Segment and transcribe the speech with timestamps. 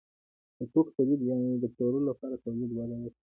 [0.57, 3.21] د توکو تولید یعنې د پلورلو لپاره تولید وده وکړه.